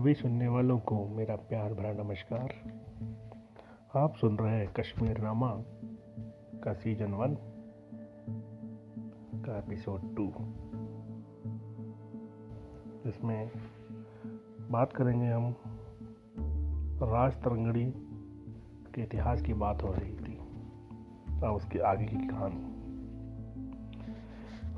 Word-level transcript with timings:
सभी 0.00 0.14
सुनने 0.14 0.48
वालों 0.48 0.78
को 0.78 1.08
मेरा 1.08 1.36
प्यार 1.36 1.74
भरा 1.74 1.92
नमस्कार। 1.92 2.54
आप 3.96 4.14
सुन 4.14 4.38
रहे 4.38 4.58
हैं 4.58 4.72
कश्मीर 4.72 5.18
नामा 5.18 5.50
का 6.64 6.72
सीज़न 6.72 7.12
वन 7.12 7.36
का 9.44 9.58
एपिसोड 9.58 10.16
टू 10.16 10.32
जिसमें 13.04 13.50
बात 14.70 14.92
करेंगे 14.92 15.26
हम 15.26 15.54
राज 17.02 17.32
तरंगड़ी 17.32 17.86
के 18.94 19.02
इतिहास 19.02 19.42
की 19.42 19.54
बात 19.54 19.82
हो 19.82 19.92
रही 19.92 20.14
थी 20.14 20.38
और 21.40 21.50
उसके 21.50 21.78
आगे 21.78 22.04
की 22.04 22.16
कहानी। 22.16 22.64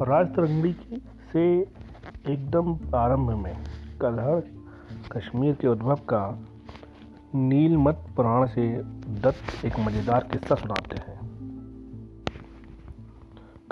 राज 0.04 0.26
तरंगड़ी 0.26 0.76
से 1.32 1.60
एकदम 2.28 2.76
प्रारंभ 2.76 3.30
में 3.30 3.56
कलहड़ 4.00 4.61
कश्मीर 5.16 5.54
के 5.54 5.68
उद्भव 5.68 5.94
का 5.94 6.38
नीलमत 7.34 8.04
पुराण 8.16 8.46
से 8.46 8.82
दत्त 9.22 9.64
एक 9.64 9.78
मज़ेदार 9.80 10.28
किस्सा 10.32 10.54
सुनाते 10.54 10.96
हैं। 10.96 11.20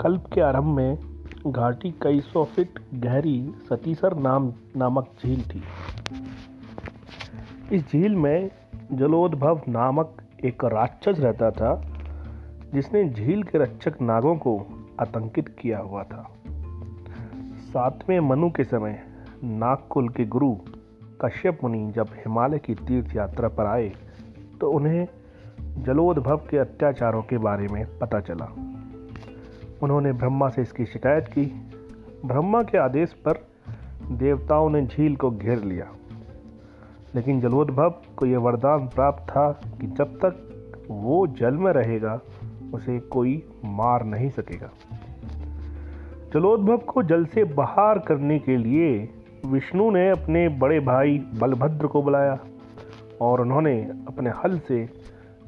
कल्प 0.01 0.25
के 0.33 0.41
आरंभ 0.41 0.65
में 0.65 0.97
घाटी 1.47 1.91
कई 2.01 2.21
सौ 2.21 2.43
फीट 2.43 2.79
गहरी 2.93 3.53
सतीसर 3.69 4.17
नाम, 4.17 4.53
नामक 4.77 5.09
झील 5.23 5.41
थी। 5.41 5.63
इस 7.71 7.91
झील 7.91 8.15
में 8.15 8.51
जलोद्भव 8.91 9.61
नामक 9.67 10.17
एक 10.45 10.65
राक्षस 10.65 11.19
रहता 11.19 11.51
था, 11.51 11.85
जिसने 12.73 13.09
झील 13.09 13.43
के 13.43 13.57
रक्षक 13.57 14.01
नागों 14.01 14.35
को 14.35 14.67
आतंकित 14.99 15.49
किया 15.49 15.79
हुआ 15.79 16.03
था। 16.03 16.31
सातवें 17.57 18.19
मनु 18.19 18.49
के 18.49 18.63
समय 18.63 19.03
नागकुल 19.43 20.09
के 20.09 20.25
गुरु 20.25 20.55
कश्यप 21.21 21.59
मुनि 21.63 21.91
जब 21.95 22.07
हिमालय 22.13 22.59
की 22.59 22.75
तीर्थ 22.75 23.15
यात्रा 23.15 23.47
पर 23.47 23.65
आए 23.65 23.91
तो 24.61 24.71
उन्हें 24.71 25.07
जलोद्भव 25.61 26.37
के 26.37 26.57
अत्याचारों 26.57 27.21
के 27.21 27.37
बारे 27.37 27.67
में 27.67 27.99
पता 27.99 28.19
चला। 28.19 28.45
उन्होंने 29.83 30.13
ब्रह्मा 30.13 30.49
से 30.49 30.61
इसकी 30.61 30.85
शिकायत 30.85 31.27
की। 31.27 31.69
ब्रह्मा 32.25 32.63
के 32.63 32.77
आदेश 32.77 33.13
पर 33.13 33.47
देवताओं 34.11 34.69
ने 34.69 34.85
झील 34.85 35.15
को 35.15 35.31
घेर 35.31 35.63
लिया। 35.63 35.91
लेकिन 37.15 37.41
जलोद्भव 37.41 37.89
को 38.17 38.25
यह 38.25 38.37
वरदान 38.37 38.87
प्राप्त 38.87 39.31
था 39.31 39.51
कि 39.51 39.87
जब 39.87 40.17
तक 40.25 40.47
वो 40.91 41.27
जल 41.27 41.53
में 41.53 41.71
रहेगा, 41.71 42.21
उसे 42.73 42.99
कोई 42.99 43.49
मार 43.65 44.03
नहीं 44.03 44.29
सकेगा। 44.29 44.69
जलोद्भव 46.33 46.77
को 46.77 47.03
जल 47.03 47.25
से 47.25 47.43
बाहर 47.43 47.99
करने 47.99 48.39
के 48.39 48.57
लिए 48.57 49.09
विष्णु 49.45 49.89
ने 49.91 50.09
अपने 50.09 50.47
बड़े 50.49 50.79
भाई 50.79 51.17
बलभद्र 51.39 51.87
को 51.87 52.01
बुलाया 52.01 52.39
और 53.21 53.41
उन्होंने 53.41 53.81
अपने 54.07 54.29
हल 54.29 54.59
से 54.59 54.85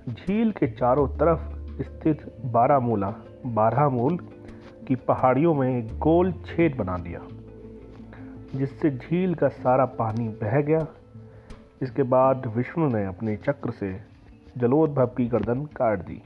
झील 0.10 0.52
के 0.52 0.68
चारों 0.68 1.08
तरफ़ 1.08 1.64
स्थित 1.84 2.26
बारामूला, 2.46 3.14
बारहमूल 3.46 4.18
की 4.88 4.96
पहाड़ियों 4.96 5.54
में 5.54 5.88
गोल 5.98 6.32
छेद 6.32 6.76
बना 6.76 6.98
दिया, 6.98 7.20
जिससे 8.56 8.92
झील 8.92 9.36
का 9.36 9.48
सारा 9.48 9.86
पानी 9.86 10.28
बह 10.42 10.62
गया। 10.62 10.86
इसके 11.82 12.04
बाद 12.04 12.46
विष्णु 12.48 12.88
ने 12.88 13.06
अपने 13.06 13.36
चक्र 13.38 13.72
से 13.72 14.00
जलोद्भव 14.58 15.08
की 15.08 15.26
गर्दन 15.26 15.66
काट 15.66 16.00
दी 16.00 16.22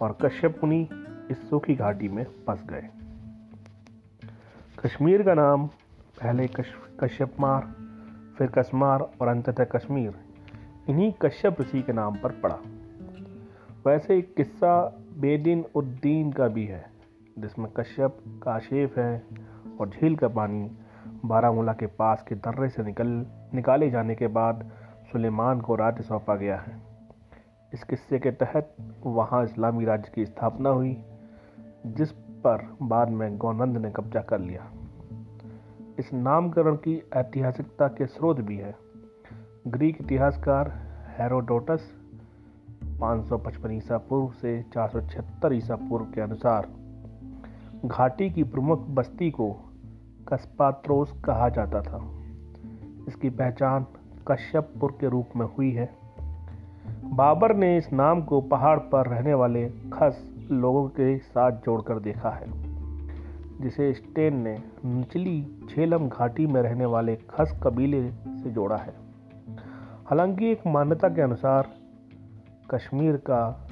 और 0.00 0.16
कश्यप 0.22 0.60
मुनि 0.64 0.88
इस 1.30 1.48
सूखी 1.50 1.74
घाटी 1.74 2.08
में 2.08 2.24
फंस 2.46 2.64
गए। 2.70 2.88
कश्मीर 4.84 5.22
का 5.22 5.34
नाम 5.34 5.68
पहले 6.22 6.46
कश, 6.46 6.66
कश्यप 7.00 7.40
मार, 7.40 7.74
फिर 8.38 8.46
कसमार 8.46 9.00
और 9.00 9.28
अंततः 9.28 9.64
कश्मीर। 9.64 10.14
इन्हीं 10.88 11.12
कश्यप 11.12 11.60
ऋषि 11.60 11.82
के 11.82 11.92
नाम 11.92 12.16
पर 12.16 12.30
पड़ा। 12.30 12.58
वैसे 13.86 14.18
एक 14.18 14.34
किस्सा 14.34 14.98
बेदिन 15.18 15.64
उद्दीन 15.74 16.32
का 16.32 16.48
भी 16.48 16.66
है, 16.66 16.90
जिसमें 17.38 17.70
कश्यप 17.76 18.40
का 18.42 18.52
आशेफ 18.52 18.98
है 18.98 19.22
और 19.80 19.88
झील 19.88 20.16
का 20.16 20.28
पानी 20.28 20.70
बारामूला 21.24 21.72
के 21.72 21.86
पास 21.86 22.24
के 22.28 22.34
दर्रे 22.34 22.68
से 22.68 22.82
निकल, 22.82 23.26
निकाले 23.54 23.90
जाने 23.90 24.14
के 24.14 24.26
बाद 24.26 24.70
सुलेमान 25.12 25.60
को 25.60 25.74
राज्य 25.74 26.02
सौंपा 26.02 26.36
गया 26.36 26.56
है। 26.56 26.80
इस 27.74 27.84
किस्से 27.84 28.18
के 28.18 28.30
तहत 28.30 28.76
वहाँ 29.06 29.44
इस्लामी 29.44 29.84
राज्य 29.84 30.12
की 30.14 30.26
स्थापना 30.26 30.70
हुई, 30.70 31.04
जिस 31.86 32.12
पर 32.12 32.76
बाद 32.82 33.08
में 33.08 33.38
गौनंद 33.38 33.76
ने 33.76 33.90
कब्जा 33.90 34.20
कर 34.20 34.38
लिया। 34.38 34.70
इस 36.02 36.12
नामकरण 36.12 36.74
की 36.74 37.02
ऐतिहासिकता 37.14 37.88
के 37.88 38.06
स्रोत 38.06 38.40
भी 38.40 38.56
है। 38.56 38.76
ग्रीक 39.66 39.98
इतिहासकार 40.00 40.72
हेरोडोटस 41.18 41.80
555 43.00 43.70
ईसा 43.70 43.98
पूर्व 43.98 44.30
से 44.30 44.62
476 44.62 45.52
ईसा 45.52 45.76
पूर्व 45.76 46.04
के 46.04 46.20
अनुसार 46.20 46.68
घाटी 47.84 48.30
की 48.30 48.42
प्रमुख 48.42 48.80
बस्ती 48.80 49.30
को 49.30 49.52
कस्पात्रोस 50.28 51.22
कहा 51.24 51.48
जाता 51.48 51.82
था। 51.82 52.10
इसकी 53.08 53.30
पहचान 53.30 53.86
कश्यपपुर 54.28 54.96
के 55.00 55.08
रूप 55.08 55.26
में 55.36 55.46
हुई 55.46 55.72
है। 55.72 55.96
बाबर 57.04 57.56
ने 57.56 57.78
इस 57.78 57.92
नाम 57.92 58.22
को 58.22 58.40
पहाड़ 58.40 58.78
पर 58.78 59.06
रहने 59.06 59.34
वाले 59.34 59.68
खस 59.68 60.46
लोगों 60.50 60.88
के 60.88 61.18
साथ 61.18 61.52
जोड़कर 61.52 61.98
देखा 61.98 62.30
है। 62.30 62.71
जिसे 63.62 63.94
स्टेन 63.94 64.36
ने 64.36 64.62
निचली 64.84 65.60
झेलम 65.70 66.08
घाटी 66.08 66.46
में 66.46 66.62
रहने 66.62 66.84
वाले 66.84 67.16
खस 67.16 67.60
कबीले 67.62 68.10
से 68.10 68.50
जोड़ा 68.50 68.76
है। 68.76 68.94
हालाँकि 70.06 70.46
एक 70.46 70.60
मान्यता 70.66 71.08
के 71.08 71.22
अनुसार, 71.22 71.68
कश्मीर 72.70 73.16
का 73.16 73.68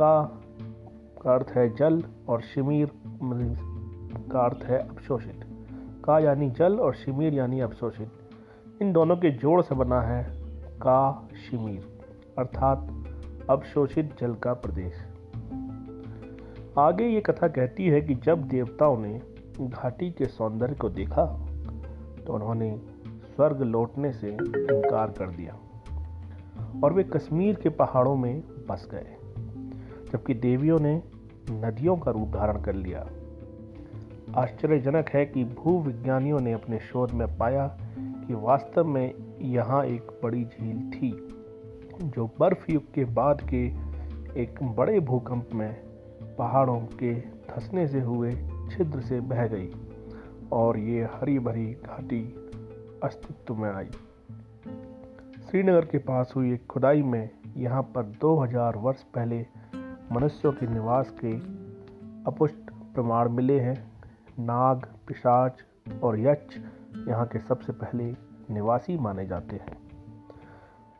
का 0.00 0.40
अर्थ 1.34 1.46
है 1.50 1.74
जल 1.76 2.02
और 2.28 2.40
शिमीर 2.40 2.90
का 4.32 4.40
अर्थ 4.40 4.64
है 4.64 4.78
अवशोषित। 4.78 5.40
का 6.04 6.18
यानी 6.18 6.50
जल 6.50 6.80
और 6.80 6.94
शिमीर 6.94 7.34
यानी 7.34 7.60
अवशोषित। 7.60 8.12
इन 8.82 8.92
दोनों 8.92 9.16
के 9.16 9.30
जोड़ 9.30 9.62
से 9.62 9.74
बना 9.74 10.00
है 10.00 10.42
का 10.72 11.28
शिमीर 11.50 11.98
अर्थात 12.38 12.78
अवशोषित 13.50 14.16
जल 14.20 14.34
का 14.34 14.52
प्रदेश। 14.52 15.11
आगे 16.78 17.06
ये 17.06 17.20
कथा 17.20 17.48
कहती 17.48 17.86
है 17.86 18.00
कि 18.00 18.14
जब 18.14 18.42
देवताओं 18.48 18.96
ने 18.98 19.20
घाटी 19.60 20.10
के 20.10 20.26
सौंदर्य 20.26 20.74
को 20.74 20.88
देखा 20.88 21.24
तो 22.26 22.32
उन्होंने 22.34 22.70
स्वर्ग 23.36 23.62
लौटने 23.62 24.12
से 24.12 24.28
इनकार 24.28 25.10
कर 25.10 25.30
दिया 25.30 25.56
और 26.84 26.92
वे 26.92 27.04
कश्मीर 27.04 27.54
के 27.54 27.68
पहाड़ों 27.68 28.16
में 28.16 28.40
बस 28.68 28.88
गए, 28.92 29.16
जबकि 30.12 30.34
देवियों 30.34 30.78
ने 30.80 30.94
नदियों 31.50 31.96
का 31.96 32.10
रूप 32.10 32.28
धारण 32.28 32.62
कर 32.62 32.74
लिया। 32.74 33.06
आश्चर्यजनक 34.36 35.08
है 35.08 35.24
कि 35.26 35.44
भूविज्ञानियों 35.44 36.40
ने 36.40 36.52
अपने 36.52 36.78
शोध 36.80 37.12
में 37.12 37.26
पाया 37.38 37.66
कि 37.98 38.34
वास्तव 38.34 38.84
में 38.84 39.14
यहाँ 39.42 39.84
एक 39.84 40.18
बड़ी 40.22 40.44
झील 40.44 40.90
थी, 40.90 41.10
जो 42.04 42.30
बर्फ़ 42.40 42.70
युग 42.72 42.92
के 42.94 43.04
बाद 43.04 43.48
के 43.54 43.64
एक 44.42 44.62
बड़े 44.76 45.00
भूकंप 45.00 45.48
में 45.54 45.91
पहाड़ों 46.42 46.78
के 47.00 47.12
धंसने 47.48 47.86
से 47.88 48.00
हुए 48.00 48.30
छिद्र 48.70 49.00
से 49.00 49.20
बह 49.20 49.46
गई 49.46 49.68
और 50.52 50.78
ये 50.78 51.02
हरी 51.04 51.38
भरी 51.38 51.66
घाटी 51.86 52.22
अस्तित्व 53.04 53.54
में 53.54 53.70
आई। 53.72 53.90
श्रीनगर 55.44 55.84
के 55.84 55.98
पास 55.98 56.32
हुई 56.36 56.52
एक 56.52 56.66
खुदाई 56.66 57.02
में 57.02 57.30
यहाँ 57.56 57.82
पर 57.82 58.02
2000 58.20 58.76
वर्ष 58.76 59.02
पहले 59.14 59.46
मनुष्यों 60.12 60.52
के 60.52 60.66
निवास 60.66 61.12
के 61.24 61.32
अपुष्ट 62.26 62.70
प्रमाण 62.94 63.28
मिले 63.28 63.60
हैं। 63.60 63.76
नाग, 64.38 64.86
पिशाच 65.08 65.62
और 66.02 66.18
यक्ष 66.20 66.56
यहाँ 67.08 67.26
के 67.26 67.38
सबसे 67.38 67.72
पहले 67.72 68.12
निवासी 68.50 68.96
माने 68.98 69.26
जाते 69.26 69.56
हैं, 69.56 69.76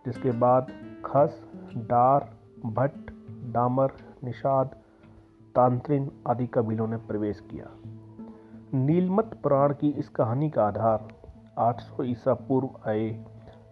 जिसके 0.07 0.31
बाद 0.39 0.71
खस, 1.05 1.43
डार, 1.77 2.31
भट्ट, 2.67 3.11
डामर, 3.53 3.93
निषाद 4.25 4.77
तांत्रिन 5.55 6.11
आदि 6.29 6.47
कबीलों 6.47 6.87
ने 6.87 6.97
प्रवेश 6.97 7.41
किया। 7.41 7.67
नीलमत 8.75 9.41
पुराण 9.43 9.73
की 9.73 9.89
इस 9.89 10.09
कहानी 10.09 10.51
का 10.51 10.65
आधार 10.65 11.09
800 11.59 12.05
ईसा 12.05 12.35
पूर्व 12.35 12.69
आए 12.87 13.25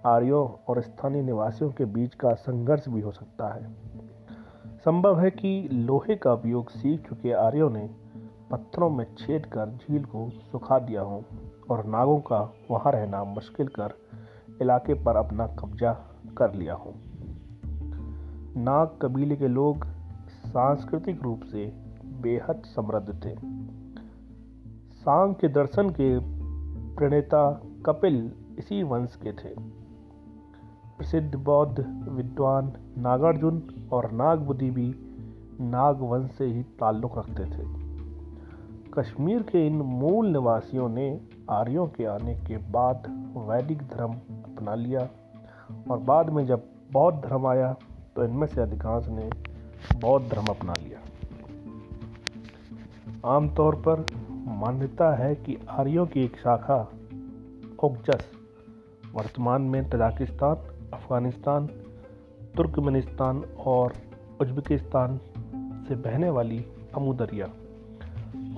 आर्यों 0.07 0.63
और 0.69 0.81
स्थानीय 0.81 1.23
निवासियों 1.23 1.71
के 1.71 1.85
बीच 1.85 2.15
का 2.15 2.35
संघर्ष 2.35 2.89
भी 2.89 3.01
हो 3.01 3.13
सकता 3.13 3.55
है। 3.55 3.75
संभव 4.85 5.21
है 5.21 5.31
कि 5.31 5.69
लोहे 5.73 6.17
का 6.17 6.33
उपयोग 6.33 6.71
सीख 6.71 7.09
चुके 7.09 7.33
आर्यों 7.33 7.71
ने 7.71 7.91
पत्थरों 8.51 8.91
में 8.91 9.15
छेद 9.19 9.47
कर 9.47 9.67
झील 9.69 10.05
को 10.05 10.31
सुखा 10.31 10.79
दिया 10.79 11.03
हो 11.03 11.25
और 11.71 11.85
नागों 11.85 12.19
का 12.19 12.55
वहाँ 12.71 12.93
रहना 12.93 13.25
मुश्किल 13.25 13.69
कर 13.69 13.95
इलाके 14.63 14.95
पर 14.95 15.17
अपना 15.17 15.47
कब्जा 15.47 15.93
कर 16.39 16.55
लिया 16.55 16.75
हो। 16.75 16.95
नाग 18.57 18.99
कबीले 19.03 19.37
के 19.37 19.49
लोग 19.49 19.87
सांस्कृतिक 20.51 21.23
रूप 21.23 21.43
से 21.43 21.65
बेहद 22.23 22.63
समृद्ध 22.67 23.15
थे। 23.25 23.35
सांग 24.95 25.35
के 25.35 25.49
दर्शन 25.49 25.91
के 25.91 26.19
प्रणेता 26.97 27.61
कपिल 27.87 28.33
इसी 28.59 28.83
वंश 28.83 29.17
के 29.17 29.33
थे। 29.33 29.55
प्रसिद्ध 30.99 31.37
बौद्ध 31.37 31.85
विद्वान 32.09 32.73
नागार्जुन 32.99 33.63
और 33.93 34.11
नागबुद्धि 34.13 34.71
भी 34.71 34.95
नाग 35.61 36.01
वंश 36.01 36.31
से 36.31 36.47
ही 36.47 36.63
ताल्लुक 36.63 37.19
रखते 37.19 37.45
थे। 37.45 37.69
कश्मीर 38.95 39.43
के 39.43 39.67
इन 39.67 39.77
मूल 39.77 40.27
निवासियों 40.27 40.89
ने 40.89 41.21
आर्यों 41.51 41.87
के 41.87 42.05
आने 42.05 42.35
के 42.35 42.57
बाद 42.57 43.09
वैदिक 43.37 43.83
धर्म 43.83 44.13
अपना 44.13 44.75
लिया 44.75 45.09
और 45.91 45.99
बाद 45.99 46.31
में 46.31 46.47
जब 46.47 46.65
बौद्ध 46.93 47.19
धर्म 47.25 47.47
आया 47.47 47.73
तो 48.17 48.25
इनमें 48.25 48.47
से 48.47 48.61
अधिकांश 48.61 49.09
ने 49.09 49.31
बौद्ध 50.01 50.29
धर्म 50.29 50.47
अपना 50.47 50.73
लिया। 50.73 50.99
आमतौर 53.25 53.75
पर 53.75 54.07
मान्यता 54.31 55.15
है 55.15 55.35
कि 55.35 55.59
आर्यों 55.69 56.07
की 56.07 56.25
एक 56.25 56.37
शाखा 56.37 56.93
ओकजस 57.85 58.33
वर्तमान 59.15 59.63
में 59.63 59.91
तजाकिस्तान, 59.91 60.57
अफ़गानिस्तान, 60.95 61.67
तुर्कमेनिस्तान 62.57 63.45
और 63.67 63.93
उज्बेकिस्तान 64.41 65.21
से 65.89 65.95
बहने 65.95 66.29
अमू 66.29 66.59
अमुदरिया 66.95 67.49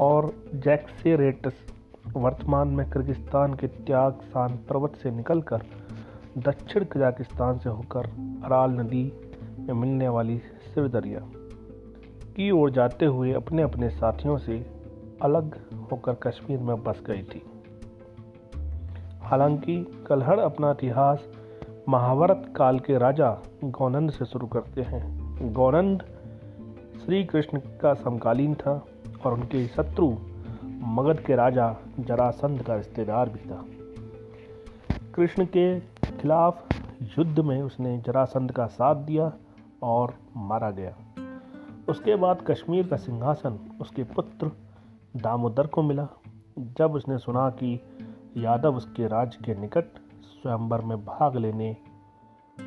और 0.00 0.34
जैक्सेरेटस 0.54 1.52
वर्तमान 2.16 2.69
में 2.69 2.90
किर्गिस्तान 2.90 3.54
के 3.54 3.66
त्याग 3.66 4.12
सान 4.12 4.56
पर्वत 4.56 4.96
से 5.02 5.10
निकलकर 5.10 5.62
दक्षिण 6.38 6.84
कजाकिस्तान 6.84 7.58
से 7.58 7.69
होकर 7.69 8.06
अराल 8.44 8.70
नदी 8.70 9.12
में 9.60 9.74
मिलने 9.74 10.08
वाली 10.08 10.38
सिरदरिया 10.74 11.20
की 12.36 12.50
ओर 12.50 12.70
जाते 12.70 13.06
हुए 13.06 13.32
अपने 13.32 13.62
अपने 13.62 13.90
साथियों 13.90 14.36
से 14.38 14.66
अलग 15.22 15.60
होकर 15.92 16.14
कश्मीर 16.14 16.58
में 16.58 16.82
बस 16.82 17.02
गई 17.06 17.22
थी। 17.22 17.42
हालाँकि 19.22 20.04
कलहड़ 20.06 20.40
अपना 20.40 20.70
इतिहास 20.70 21.28
महाभारत 21.88 22.54
काल 22.56 22.78
के 22.78 22.98
राजा 22.98 23.38
गौनंद 23.64 24.10
से 24.10 24.24
शुरू 24.24 24.46
करते 24.46 24.82
हैं। 24.82 25.02
गौनंद 25.52 26.02
श्री 27.04 27.24
कृष्ण 27.24 27.58
का 27.58 27.94
समकालीन 27.94 28.54
था 28.54 28.86
और 29.26 29.32
उनके 29.32 29.66
शत्रु 29.66 30.16
मगध 30.64 31.20
के 31.20 31.36
राजा 31.36 31.76
जरासंध 32.00 32.62
का 32.62 32.74
रिश्तेदार 32.74 33.28
भी 33.28 33.50
था। 33.50 33.64
कृष्ण 35.14 35.44
के 35.44 35.80
खिलाफ 36.20 36.66
युद्ध 37.02 37.40
में 37.40 37.62
उसने 37.62 37.98
जरासंध 37.98 38.52
का 38.52 38.66
साथ 38.66 38.94
दिया 38.94 39.32
और 39.82 40.14
मारा 40.37 40.70
गया। 40.70 40.96
उसके 41.88 42.17
बाद 42.17 42.44
कश्मीर 42.46 42.87
का 42.88 42.96
सिंहासन 42.96 43.58
उसके 43.81 44.05
पुत्र 44.05 44.50
दामोदर 45.17 45.67
को 45.67 45.82
मिला, 45.82 46.06
जब 46.58 46.94
उसने 46.94 47.19
सुना 47.19 47.49
कि 47.52 47.75
यादव 48.37 48.76
उसके 48.76 49.06
राज्य 49.08 49.38
के 49.44 49.55
निकट 49.55 49.84
स्वयंवर 50.25 50.81
में 50.81 51.05
भाग 51.05 51.37
लेने 51.37 51.76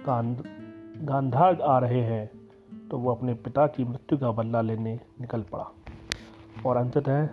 गांधार 0.02 1.62
आ 1.62 1.78
रहे 1.80 2.02
हैं 2.02 2.30
तो 2.90 2.98
वो 2.98 3.12
अपने 3.12 3.34
पिता 3.34 3.66
की 3.68 3.84
मृत्यु 3.84 4.18
का 4.18 4.32
बदला 4.32 4.62
लेने 4.62 5.00
निकल 5.22 5.42
पड़ा। 5.42 5.66
और 6.66 6.78
अंततः 6.78 7.28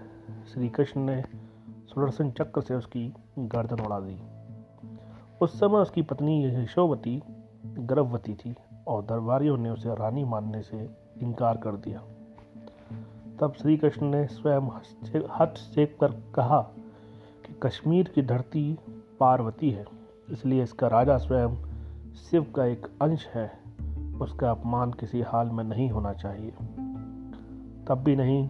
श्री 0.53 0.69
कृष्ण 0.69 1.01
ने 1.01 1.23
सुदर्शन 1.89 2.31
चक्र 2.31 2.61
से 2.61 2.75
उसकी 2.75 3.13
गर्दन 3.39 3.85
उड़ा 3.85 3.99
दी। 4.01 4.19
उस 5.41 5.59
समय 5.61 5.79
उसकी 5.79 6.03
पत्नी 6.03 6.45
यशोवती 6.45 7.23
गर्भवती 7.67 8.35
थी। 8.35 8.55
और 8.87 9.03
दरबारियों 9.03 9.57
ने 9.57 9.71
उसे 9.71 9.95
रानी 9.95 10.25
मानने 10.25 10.63
से 10.63 10.91
इनकार 11.23 11.57
कर 11.57 11.73
दिया। 11.73 12.03
तब 13.41 13.55
श्री 13.63 13.77
कृष्ण 13.77 14.07
ने 14.07 14.27
स्वयं 14.27 14.61
हस्तक्षेप 14.61 15.97
कर 16.01 16.13
कहा 16.35 16.61
कि 17.47 17.61
कश्मीर 17.63 18.09
की 18.09 18.23
धरती 18.23 18.79
पार्वती 19.21 19.71
है, 19.71 19.85
इसलिए 20.31 20.63
इसका 20.63 20.89
राजा 20.89 21.17
स्वयं 21.19 21.57
शिव 22.15 22.47
का 22.57 22.65
एक 22.65 22.87
अंश 23.03 23.27
है, 23.27 23.53
उसका 24.21 24.51
अपमान 24.51 24.91
किसी 24.91 25.21
हाल 25.21 25.49
में 25.49 25.65
नहीं 25.65 25.91
होना 25.91 26.13
चाहिए। 26.13 26.51
तब 27.89 28.03
भी 28.05 28.17
नहीं, 28.17 28.49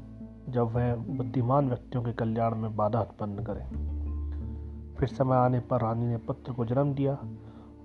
जब 0.49 0.63
वह 0.63 0.95
बुद्धिमान 0.95 1.69
व्यक्तियों 1.69 2.05
के 2.05 2.13
कल्याण 2.13 2.55
में 2.55 2.77
बाधा 2.77 3.01
उत्पन्न 3.01 3.45
करे। 3.45 3.93
फिर 4.97 5.09
समय 5.09 5.37
आने 5.37 5.61
पर 5.61 5.81
रानी 5.81 6.07
ने 6.07 6.17
पुत्र 6.17 6.53
को 6.53 6.65
जन्म 6.65 6.95
दिया 6.95 7.19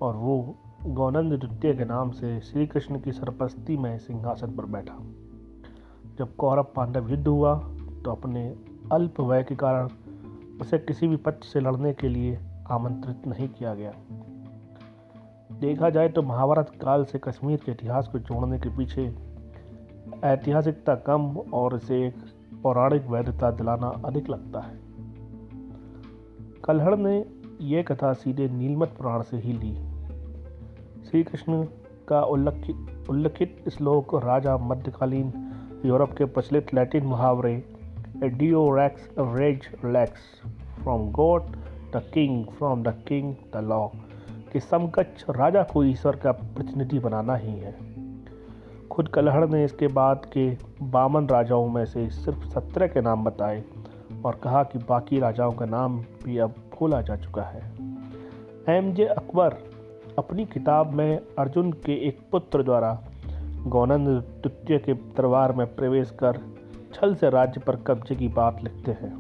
और 0.02 0.16
वो 0.16 0.56
गौनंद 0.88 1.34
द्वितीय 1.34 1.74
के 1.74 1.86
नाम 1.86 2.12
से 2.12 2.40
श्री 2.40 2.66
कृष्ण 2.68 3.00
की 3.00 3.12
सरपस्ती 3.12 3.78
में 3.78 3.98
सिंहासन 3.98 4.52
पर 4.52 4.66
बैठा। 4.66 4.98
जब 6.20 6.36
कौरव 6.36 6.68
पांडव 6.76 7.10
युद्ध 7.10 7.28
हुआ 7.28 7.54
तो 8.06 8.12
अपने 8.12 8.56
अल्प 8.92 9.20
वय 9.22 9.44
के 9.44 9.56
कारण 9.56 9.90
उसे 10.62 10.78
किसी 10.78 11.08
भी 11.08 11.16
पक्ष 11.16 11.52
से 11.54 11.60
लड़ने 11.60 11.94
के 11.94 12.10
लिए 12.10 12.40
आमंत्रित 12.70 13.28
नहीं 13.28 13.48
किया 13.50 13.74
गया। 13.76 13.92
देखा 15.60 15.90
जाए 15.90 16.10
तो 16.10 16.22
महाभारत 16.22 16.72
काल 16.82 17.04
से 17.06 17.20
कश्मीर 17.20 17.60
के 17.66 17.72
इतिहास 17.72 18.08
को 18.08 18.20
जोड़ने 18.20 18.60
के 18.60 18.70
पीछे 18.70 19.16
ऐतिहासिकता 20.24 20.96
कम 20.96 21.28
और 21.54 21.76
इसे 21.76 22.06
एक 22.08 22.16
पौराणिक 22.64 23.08
वैधता 23.08 23.52
दिलाना 23.52 23.88
अधिक 24.06 24.30
लगता 24.30 24.60
है। 24.60 24.80
कलहड़ 26.66 26.96
ने 26.96 27.26
यह 27.62 27.84
कथा 27.84 28.14
सीधे 28.14 28.48
नीलमत 28.50 28.96
पुराण 28.98 29.22
से 29.22 29.38
ही 29.38 29.54
ली। 29.54 29.87
श्री 31.08 31.24
कृष्ण 31.24 31.64
का 32.08 32.22
उल्लिखित 32.22 33.10
उल्लिखित 33.10 33.70
श्लोक, 33.70 34.16
राजा 34.16 34.58
मध्यकालीन 34.58 35.32
यूरोप 35.86 36.12
के 36.12 36.26
प्रचलित 36.26 36.74
लैटिन 36.74 37.06
मुहावरे 37.06 37.64
डियो 38.24 38.76
रैक्स 38.76 39.10
रेज 39.20 39.70
lakhs 39.86 40.42
from 40.84 41.12
god 41.12 41.42
the 41.96 42.02
king 42.14 42.46
from 42.46 42.84
the 42.84 42.88
king 43.08 43.36
the 43.54 43.64
law 43.64 43.88
कि 44.54 44.60
समकक्ष 44.60 45.26
राजा 45.30 45.64
को 45.64 45.84
ईश्वर 45.84 46.16
का 46.16 46.32
प्रतिनिधि 46.32 47.00
बनाना 47.00 47.36
ही 47.36 47.52
है। 47.52 47.76
खुद 48.92 49.08
कलहड़ 49.08 49.50
ने 49.50 49.64
इसके 49.66 49.88
बाद 49.88 50.26
के 50.38 50.58
बामन 50.84 51.28
राजाओं 51.28 51.70
में 51.70 51.86
से 51.86 52.10
सिर्फ़ 52.10 52.48
सत्रह 52.48 52.88
के 52.88 53.02
नाम 53.02 53.24
बताए 53.24 53.64
और 54.26 54.36
कहा 54.36 54.64
कि 54.64 54.80
बाकी 54.80 55.20
राजाओं 55.20 55.52
का 55.52 55.66
नाम 55.66 56.00
भी 56.24 56.38
अब 56.38 56.50
भूला 56.50 57.02
जा 57.02 57.16
चुका 57.16 57.44
है। 57.44 57.72
एम 58.70 58.94
जे 58.94 59.06
अकबर 59.06 59.77
अपनी 60.18 60.46
किताब 60.46 60.92
में 60.92 61.20
अर्जुन 61.40 61.72
के 61.72 62.08
एक 62.08 62.20
पुत्र 62.32 62.64
द्वारा 62.64 63.04
गौनंद 63.66 64.08
द्वितीय 64.08 64.78
के 64.78 64.94
दरबार 64.94 65.52
में 65.54 65.76
प्रवेश 65.76 66.12
कर 66.12 66.40
छल 66.94 67.16
से 67.16 67.30
राज्य 67.30 67.62
पर 67.62 67.76
कब्जे 67.76 68.16
की 68.16 68.28
बात 68.28 68.64
लिखते 68.64 68.92
हैं, 68.92 69.12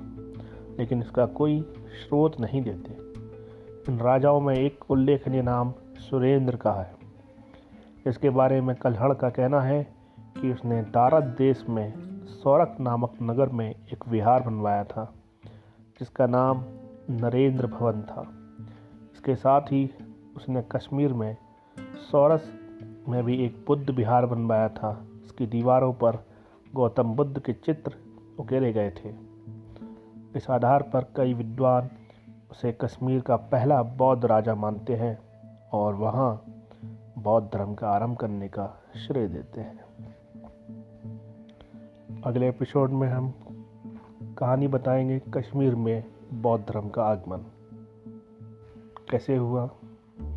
लेकिन 0.80 1.02
इसका 1.02 1.26
कोई 1.26 1.60
स्रोत 1.98 2.40
नहीं 2.40 2.62
देते। 2.62 2.96
इन 3.92 4.00
राजाओं 4.00 4.40
में 4.42 4.56
एक 4.56 4.92
उल्लेखनीय 4.92 5.42
नाम 5.42 5.74
सुरेंद्र 6.00 6.56
का 6.56 6.72
है। 6.72 6.96
इसके 8.08 8.30
बारे 8.30 8.62
में 8.62 8.76
कलहड़ 8.76 9.14
का 9.14 9.30
कहना 9.30 9.62
है 9.62 9.84
कि 10.42 10.52
उसने 10.52 10.82
दारद 10.82 11.24
देश 11.38 11.66
में 11.70 11.94
सौरक 12.26 12.78
नामक 12.80 13.14
नगर 13.22 13.50
में 13.50 13.70
एक 13.70 14.08
विहार 14.08 14.44
बनवाया 14.44 14.84
था, 14.84 15.14
जिसका 16.00 16.28
नाम 16.28 16.64
नरेंद्र 17.10 17.68
भवन 17.68 18.02
था। 18.02 18.28
इसके 19.14 19.36
साथ 19.36 19.62
ही 19.62 19.90
उसने 20.38 20.62
कश्मीर 20.72 21.14
में 21.14 21.38
सौरस 22.12 22.54
में 23.10 23.24
भी 23.24 23.46
एक 23.46 23.66
बुद्ध 23.68 23.90
विहार 23.90 24.26
बनवाया 24.26 24.70
था। 24.70 25.06
इसकी 25.26 25.46
दीवारों 25.46 25.94
पर 25.94 26.26
गौतम 26.76 27.04
बुद्ध 27.04 27.40
के 27.40 27.54
चित्र 27.54 27.94
उकेरे 28.40 28.74
गए 28.74 28.90
थे। 28.90 29.10
इस 30.36 30.50
आधार 30.50 30.82
पर 30.82 31.06
कई 31.16 31.34
विद्वान 31.34 31.90
उसे 32.52 32.78
कश्मीर 32.82 33.22
का 33.22 33.36
पहला 33.36 33.84
बौद्ध 33.84 34.26
राजा 34.26 34.56
मानते 34.56 34.96
हैं 34.96 35.20
और 35.74 35.96
वहाँ 35.96 36.46
बौद्ध 37.18 37.50
धर्म 37.54 37.76
का 37.76 37.90
आरंभ 37.90 38.18
करने 38.18 38.48
का 38.48 38.84
श्रेय 39.08 39.28
देते 39.28 39.62
हैं। 39.62 39.80
अगले 42.22 42.50
एपिसोड 42.50 42.90
में 42.90 43.10
हम 43.10 43.34
कहानी 44.38 44.68
बताएँगे 44.68 45.20
कश्मीर 45.20 45.76
में 45.76 46.04
बौद्ध 46.34 46.66
धर्म 46.66 46.90
का 46.90 47.04
आगमन। 47.04 47.38
कैसे 49.12 49.36
हुआ? 49.36 49.70